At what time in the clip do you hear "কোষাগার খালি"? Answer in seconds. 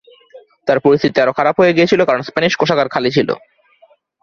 2.57-3.09